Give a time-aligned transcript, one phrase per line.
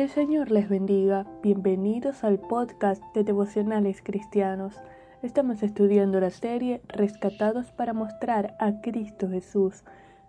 [0.00, 1.26] Que el Señor les bendiga.
[1.42, 4.80] Bienvenidos al podcast de Devocionales Cristianos.
[5.20, 9.84] Estamos estudiando la serie Rescatados para mostrar a Cristo Jesús.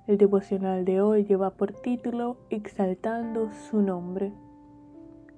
[0.08, 4.34] El devocional de hoy lleva por título Exaltando su nombre.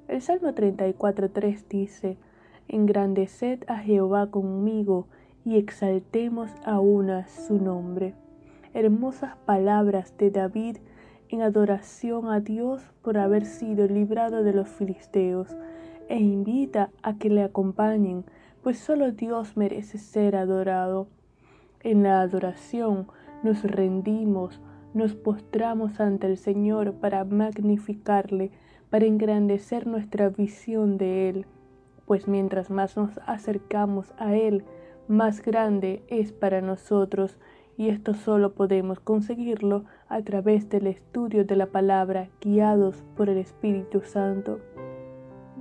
[0.08, 2.18] El Salmo 34.3 dice,
[2.68, 5.10] Engrandeced a Jehová conmigo
[5.46, 6.80] y exaltemos a
[7.28, 8.16] su nombre.
[8.74, 10.78] Hermosas palabras de David
[11.34, 15.58] en adoración a Dios por haber sido librado de los filisteos,
[16.08, 18.24] e invita a que le acompañen,
[18.62, 21.08] pues solo Dios merece ser adorado.
[21.82, 23.08] En la adoración
[23.42, 24.62] nos rendimos,
[24.94, 28.52] nos postramos ante el Señor para magnificarle,
[28.92, 31.48] para engrandecer nuestra visión de Él,
[32.06, 34.66] pues mientras más nos acercamos a Él,
[35.08, 37.40] más grande es para nosotros
[37.78, 43.38] y esto solo podemos conseguirlo a través del estudio de la palabra guiados por el
[43.38, 44.60] Espíritu Santo.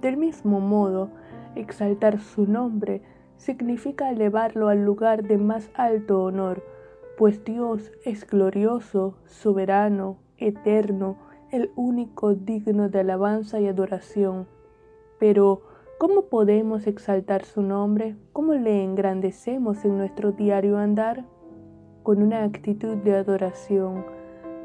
[0.01, 1.11] Del mismo modo,
[1.55, 3.03] exaltar su nombre
[3.37, 6.62] significa elevarlo al lugar de más alto honor,
[7.17, 11.17] pues Dios es glorioso, soberano, eterno,
[11.50, 14.47] el único digno de alabanza y adoración.
[15.19, 15.62] Pero,
[15.98, 18.17] ¿cómo podemos exaltar su nombre?
[18.33, 21.25] ¿Cómo le engrandecemos en nuestro diario andar?
[22.03, 24.05] Con una actitud de adoración,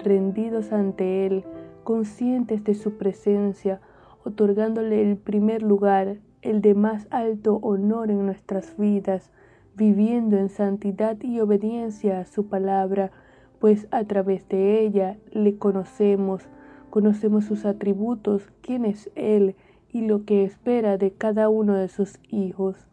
[0.03, 1.44] rendidos ante Él,
[1.83, 3.79] conscientes de su presencia,
[4.23, 9.31] otorgándole el primer lugar, el de más alto honor en nuestras vidas,
[9.75, 13.11] viviendo en santidad y obediencia a su palabra,
[13.59, 16.44] pues a través de ella le conocemos,
[16.89, 19.55] conocemos sus atributos, quién es Él
[19.91, 22.88] y lo que espera de cada uno de sus hijos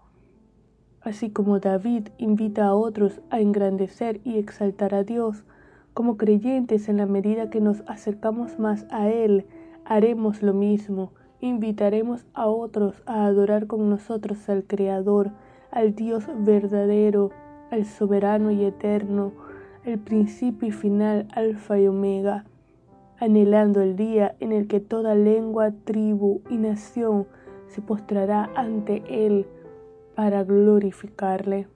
[1.05, 5.45] así como David invita a otros a engrandecer y exaltar a Dios,
[5.93, 9.47] como creyentes en la medida que nos acercamos más a Él,
[9.85, 15.31] haremos lo mismo, invitaremos a otros a adorar con nosotros al Creador,
[15.71, 17.31] al Dios verdadero,
[17.70, 19.33] al soberano y eterno,
[19.85, 22.45] el principio y final, alfa y omega,
[23.20, 27.27] anhelando el día en el que toda lengua, tribu y nación
[27.69, 29.47] se postrará ante Él,
[30.14, 31.67] para glorificarle.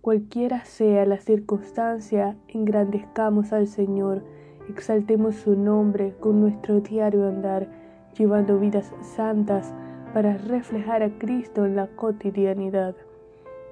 [0.00, 4.22] Cualquiera sea la circunstancia, engrandezcamos al Señor,
[4.68, 7.68] exaltemos su nombre con nuestro diario andar,
[8.18, 9.72] llevando vidas santas
[10.12, 12.94] para reflejar a Cristo en la cotidianidad.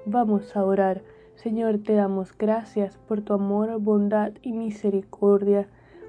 [0.05, 1.01] Vamos a orar.
[1.35, 5.67] Señor, te damos gracias por tu amor, bondad y misericordia.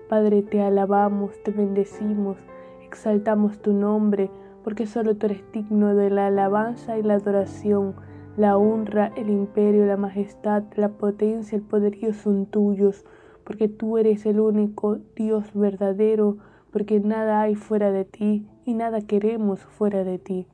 [0.08, 2.36] Padre, te alabamos, te bendecimos,
[2.84, 4.30] exaltamos tu nombre,
[4.64, 7.94] porque solo tú eres digno de la alabanza y la adoración,
[8.36, 13.04] la honra, el imperio, la majestad, la potencia, el poderío son tuyos,
[13.44, 16.38] porque tú eres el único Dios verdadero,
[16.72, 20.46] porque nada hay fuera de ti y nada queremos fuera de ti.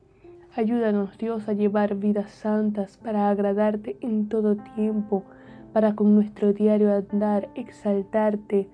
[0.53, 5.23] Ayúdanos Dios a llevar vidas santas para agradarte en todo tiempo,
[5.71, 8.67] para con nuestro diario andar exaltarte,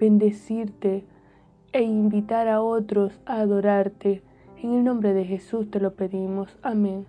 [0.00, 1.04] bendecirte
[1.72, 4.22] e invitar a otros a adorarte.
[4.62, 6.54] En el nombre de Jesús te lo pedimos.
[6.60, 7.06] Amén.